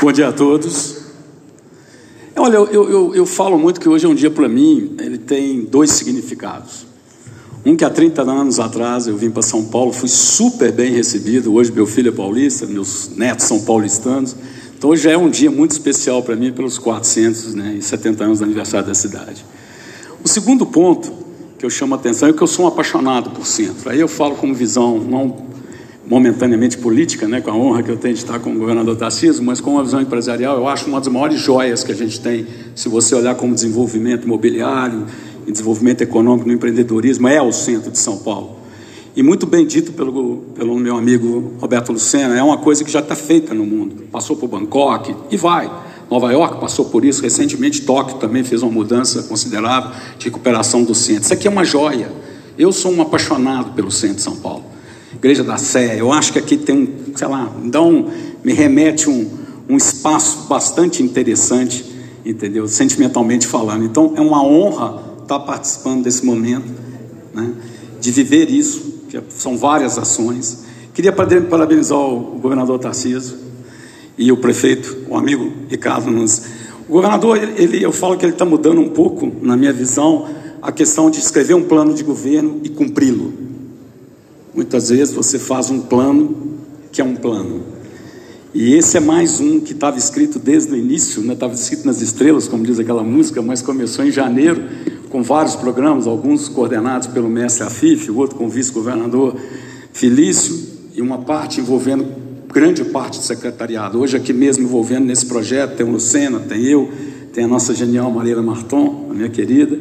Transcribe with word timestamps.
Bom 0.00 0.12
dia 0.12 0.28
a 0.28 0.32
todos. 0.32 0.96
Olha, 2.36 2.54
eu, 2.54 2.88
eu, 2.88 3.14
eu 3.16 3.26
falo 3.26 3.58
muito 3.58 3.80
que 3.80 3.88
hoje 3.88 4.06
é 4.06 4.08
um 4.08 4.14
dia 4.14 4.30
para 4.30 4.48
mim, 4.48 4.94
ele 5.00 5.18
tem 5.18 5.64
dois 5.64 5.90
significados. 5.90 6.86
Um 7.66 7.74
que 7.74 7.84
há 7.84 7.90
30 7.90 8.22
anos 8.22 8.60
atrás 8.60 9.08
eu 9.08 9.16
vim 9.16 9.28
para 9.28 9.42
São 9.42 9.64
Paulo, 9.64 9.92
fui 9.92 10.08
super 10.08 10.70
bem 10.70 10.92
recebido. 10.92 11.52
Hoje 11.52 11.72
meu 11.72 11.84
filho 11.84 12.10
é 12.10 12.12
paulista, 12.12 12.64
meus 12.64 13.10
netos 13.16 13.46
são 13.46 13.60
paulistanos. 13.62 14.36
Então 14.76 14.90
hoje 14.90 15.10
é 15.10 15.18
um 15.18 15.28
dia 15.28 15.50
muito 15.50 15.72
especial 15.72 16.22
para 16.22 16.36
mim 16.36 16.52
pelos 16.52 16.78
470 16.78 18.22
anos 18.22 18.38
do 18.38 18.44
aniversário 18.44 18.86
da 18.86 18.94
cidade. 18.94 19.44
O 20.22 20.28
segundo 20.28 20.64
ponto 20.64 21.12
que 21.58 21.66
eu 21.66 21.70
chamo 21.70 21.96
a 21.96 21.98
atenção 21.98 22.28
é 22.28 22.32
que 22.32 22.40
eu 22.40 22.46
sou 22.46 22.66
um 22.66 22.68
apaixonado 22.68 23.30
por 23.30 23.44
centro. 23.44 23.90
Aí 23.90 23.98
eu 23.98 24.06
falo 24.06 24.36
com 24.36 24.54
visão 24.54 24.96
não 25.00 25.48
momentaneamente 26.08 26.78
política, 26.78 27.28
né, 27.28 27.40
com 27.40 27.50
a 27.50 27.54
honra 27.54 27.82
que 27.82 27.90
eu 27.90 27.96
tenho 27.96 28.14
de 28.14 28.20
estar 28.20 28.38
com 28.38 28.50
o 28.50 28.58
governador 28.58 28.96
Tarcísio, 28.96 29.44
mas 29.44 29.60
com 29.60 29.72
uma 29.72 29.84
visão 29.84 30.00
empresarial, 30.00 30.56
eu 30.56 30.66
acho 30.66 30.86
uma 30.86 30.98
das 30.98 31.08
maiores 31.08 31.38
joias 31.38 31.84
que 31.84 31.92
a 31.92 31.94
gente 31.94 32.18
tem, 32.20 32.46
se 32.74 32.88
você 32.88 33.14
olhar 33.14 33.34
como 33.34 33.54
desenvolvimento 33.54 34.24
imobiliário, 34.24 35.04
e 35.48 35.52
desenvolvimento 35.52 36.02
econômico 36.02 36.46
no 36.46 36.52
empreendedorismo, 36.52 37.26
é 37.26 37.40
o 37.40 37.50
centro 37.50 37.90
de 37.90 37.98
São 37.98 38.18
Paulo. 38.18 38.56
E 39.16 39.22
muito 39.22 39.46
bem 39.46 39.66
dito 39.66 39.92
pelo, 39.92 40.44
pelo 40.54 40.78
meu 40.78 40.96
amigo 40.96 41.54
Roberto 41.58 41.90
Lucena, 41.90 42.38
é 42.38 42.42
uma 42.42 42.58
coisa 42.58 42.84
que 42.84 42.90
já 42.90 43.00
está 43.00 43.16
feita 43.16 43.54
no 43.54 43.64
mundo. 43.64 44.04
Passou 44.12 44.36
por 44.36 44.46
Bangkok 44.46 45.16
e 45.30 45.36
vai. 45.38 45.70
Nova 46.10 46.30
York 46.30 46.60
passou 46.60 46.84
por 46.84 47.04
isso, 47.04 47.22
recentemente 47.22 47.82
Tóquio 47.82 48.18
também 48.18 48.44
fez 48.44 48.62
uma 48.62 48.70
mudança 48.70 49.22
considerável 49.22 49.90
de 50.18 50.26
recuperação 50.26 50.84
do 50.84 50.94
centro. 50.94 51.22
Isso 51.24 51.32
aqui 51.32 51.48
é 51.48 51.50
uma 51.50 51.64
joia. 51.64 52.12
Eu 52.58 52.70
sou 52.70 52.92
um 52.92 53.00
apaixonado 53.00 53.72
pelo 53.72 53.90
centro 53.90 54.16
de 54.16 54.22
São 54.22 54.36
Paulo. 54.36 54.64
Igreja 55.14 55.42
da 55.42 55.56
Sé, 55.56 56.00
eu 56.00 56.12
acho 56.12 56.32
que 56.32 56.38
aqui 56.38 56.56
tem 56.56 56.76
um, 56.76 57.16
sei 57.16 57.26
lá, 57.26 57.50
então 57.64 58.10
me 58.44 58.52
remete 58.52 59.08
um, 59.08 59.28
um 59.68 59.76
espaço 59.76 60.46
bastante 60.48 61.02
interessante, 61.02 61.84
entendeu? 62.24 62.68
Sentimentalmente 62.68 63.46
falando. 63.46 63.84
Então 63.84 64.12
é 64.16 64.20
uma 64.20 64.42
honra 64.42 65.02
estar 65.22 65.40
participando 65.40 66.04
desse 66.04 66.24
momento, 66.24 66.72
né? 67.34 67.52
de 68.00 68.10
viver 68.10 68.50
isso, 68.50 69.02
que 69.08 69.20
são 69.30 69.56
várias 69.56 69.98
ações. 69.98 70.64
Queria 70.94 71.12
parabenizar 71.12 71.98
o 71.98 72.38
governador 72.38 72.78
Tarcísio 72.78 73.36
e 74.16 74.32
o 74.32 74.36
prefeito, 74.36 75.04
o 75.08 75.16
amigo 75.16 75.52
Ricardo 75.68 76.10
Nunes. 76.10 76.42
O 76.88 76.92
governador, 76.92 77.36
ele, 77.36 77.82
eu 77.82 77.92
falo 77.92 78.16
que 78.16 78.24
ele 78.24 78.32
está 78.32 78.44
mudando 78.44 78.80
um 78.80 78.88
pouco, 78.88 79.30
na 79.42 79.56
minha 79.56 79.72
visão, 79.72 80.26
a 80.60 80.72
questão 80.72 81.10
de 81.10 81.18
escrever 81.18 81.54
um 81.54 81.64
plano 81.64 81.94
de 81.94 82.02
governo 82.02 82.60
e 82.64 82.68
cumpri-lo. 82.68 83.47
Muitas 84.54 84.88
vezes 84.90 85.14
você 85.14 85.38
faz 85.38 85.70
um 85.70 85.80
plano 85.80 86.58
que 86.90 87.00
é 87.00 87.04
um 87.04 87.14
plano. 87.14 87.62
E 88.54 88.74
esse 88.74 88.96
é 88.96 89.00
mais 89.00 89.40
um 89.40 89.60
que 89.60 89.72
estava 89.72 89.98
escrito 89.98 90.38
desde 90.38 90.72
o 90.72 90.76
início, 90.76 91.22
né? 91.22 91.34
estava 91.34 91.52
escrito 91.52 91.86
nas 91.86 92.00
estrelas, 92.00 92.48
como 92.48 92.64
diz 92.64 92.78
aquela 92.78 93.02
música, 93.02 93.42
mas 93.42 93.60
começou 93.60 94.04
em 94.04 94.10
janeiro, 94.10 94.62
com 95.10 95.22
vários 95.22 95.54
programas, 95.54 96.06
alguns 96.06 96.48
coordenados 96.48 97.08
pelo 97.08 97.28
mestre 97.28 97.64
Afif, 97.64 98.10
o 98.10 98.16
outro 98.16 98.36
com 98.36 98.46
o 98.46 98.48
vice-governador 98.48 99.36
Felício, 99.92 100.78
e 100.94 101.02
uma 101.02 101.18
parte 101.18 101.60
envolvendo 101.60 102.06
grande 102.52 102.84
parte 102.86 103.18
do 103.18 103.24
secretariado. 103.24 104.00
Hoje, 104.00 104.16
aqui 104.16 104.32
mesmo 104.32 104.64
envolvendo 104.64 105.04
nesse 105.04 105.26
projeto, 105.26 105.76
tem 105.76 105.86
o 105.86 105.90
Lucena, 105.90 106.40
tem 106.40 106.64
eu, 106.64 106.90
tem 107.32 107.44
a 107.44 107.48
nossa 107.48 107.74
genial 107.74 108.10
Maria 108.10 108.40
Marton, 108.42 109.08
a 109.10 109.14
minha 109.14 109.28
querida, 109.28 109.78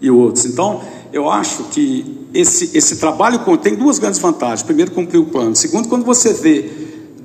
e 0.00 0.10
outros. 0.10 0.44
Então, 0.46 0.80
eu 1.12 1.30
acho 1.30 1.64
que 1.64 2.28
esse, 2.32 2.76
esse 2.76 2.96
trabalho 2.96 3.40
tem 3.58 3.74
duas 3.74 3.98
grandes 3.98 4.18
vantagens. 4.18 4.62
Primeiro, 4.62 4.90
cumprir 4.90 5.18
o 5.18 5.26
plano. 5.26 5.56
Segundo, 5.56 5.88
quando 5.88 6.04
você 6.04 6.32
vê 6.32 6.70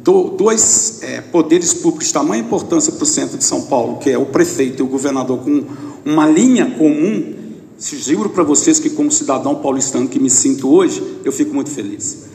do, 0.03 0.29
dois 0.31 0.99
é, 1.01 1.21
poderes 1.21 1.73
públicos 1.73 2.07
de 2.07 2.13
tamanha 2.13 2.43
importância 2.43 2.91
para 2.91 3.03
o 3.03 3.05
centro 3.05 3.37
de 3.37 3.43
São 3.43 3.63
Paulo, 3.63 3.97
que 3.97 4.09
é 4.09 4.17
o 4.17 4.25
prefeito 4.25 4.81
e 4.81 4.83
o 4.83 4.87
governador, 4.87 5.39
com 5.39 5.63
uma 6.05 6.27
linha 6.27 6.71
comum, 6.77 7.35
juro 7.77 8.29
para 8.29 8.43
vocês 8.43 8.79
que, 8.79 8.89
como 8.89 9.11
cidadão 9.11 9.55
paulistano 9.55 10.07
que 10.07 10.19
me 10.19 10.29
sinto 10.29 10.69
hoje, 10.69 11.03
eu 11.23 11.31
fico 11.31 11.53
muito 11.53 11.69
feliz. 11.69 12.25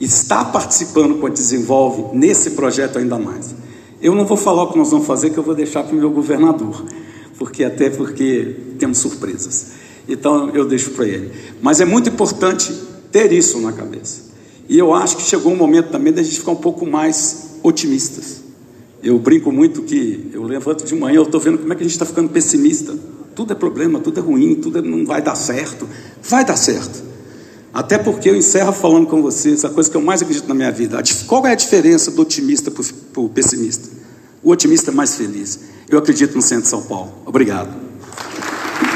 Estar 0.00 0.46
participando 0.46 1.16
com 1.18 1.26
a 1.26 1.30
Desenvolve 1.30 2.16
nesse 2.16 2.50
projeto 2.50 2.98
ainda 2.98 3.18
mais. 3.18 3.54
Eu 4.00 4.14
não 4.14 4.26
vou 4.26 4.36
falar 4.36 4.64
o 4.64 4.72
que 4.72 4.78
nós 4.78 4.90
vamos 4.90 5.06
fazer, 5.06 5.30
que 5.30 5.38
eu 5.38 5.44
vou 5.44 5.54
deixar 5.54 5.84
para 5.84 5.94
o 5.94 5.98
meu 5.98 6.10
governador, 6.10 6.84
porque 7.38 7.62
até 7.62 7.88
porque 7.88 8.56
temos 8.78 8.98
surpresas. 8.98 9.81
Então 10.08 10.50
eu 10.50 10.64
deixo 10.64 10.90
para 10.90 11.06
ele. 11.06 11.30
Mas 11.60 11.80
é 11.80 11.84
muito 11.84 12.08
importante 12.08 12.72
ter 13.10 13.32
isso 13.32 13.60
na 13.60 13.72
cabeça. 13.72 14.32
E 14.68 14.78
eu 14.78 14.94
acho 14.94 15.16
que 15.16 15.22
chegou 15.22 15.52
um 15.52 15.56
momento 15.56 15.90
também 15.90 16.12
da 16.12 16.22
gente 16.22 16.38
ficar 16.38 16.52
um 16.52 16.56
pouco 16.56 16.86
mais 16.86 17.58
otimistas. 17.62 18.42
Eu 19.02 19.18
brinco 19.18 19.50
muito 19.50 19.82
que 19.82 20.30
eu 20.32 20.44
levanto 20.44 20.84
de 20.84 20.94
manhã, 20.94 21.16
eu 21.16 21.24
estou 21.24 21.40
vendo 21.40 21.58
como 21.58 21.72
é 21.72 21.76
que 21.76 21.82
a 21.82 21.84
gente 21.84 21.92
está 21.92 22.06
ficando 22.06 22.28
pessimista. 22.30 22.96
Tudo 23.34 23.52
é 23.52 23.56
problema, 23.56 23.98
tudo 23.98 24.20
é 24.20 24.22
ruim, 24.22 24.54
tudo 24.54 24.78
é, 24.78 24.82
não 24.82 25.04
vai 25.04 25.20
dar 25.20 25.34
certo. 25.34 25.88
Vai 26.22 26.44
dar 26.44 26.56
certo. 26.56 27.02
Até 27.74 27.96
porque 27.96 28.28
eu 28.28 28.36
encerro 28.36 28.72
falando 28.72 29.06
com 29.06 29.22
vocês 29.22 29.64
a 29.64 29.70
coisa 29.70 29.90
que 29.90 29.96
eu 29.96 30.02
mais 30.02 30.22
acredito 30.22 30.46
na 30.46 30.54
minha 30.54 30.70
vida. 30.70 31.02
Qual 31.26 31.46
é 31.46 31.52
a 31.52 31.54
diferença 31.54 32.10
do 32.10 32.22
otimista 32.22 32.70
para 32.70 32.84
o 33.22 33.28
pessimista? 33.28 33.88
O 34.42 34.50
otimista 34.50 34.90
é 34.90 34.94
mais 34.94 35.16
feliz. 35.16 35.58
Eu 35.88 35.98
acredito 35.98 36.34
no 36.34 36.42
centro 36.42 36.64
de 36.64 36.68
São 36.68 36.82
Paulo. 36.82 37.12
Obrigado. 37.24 37.81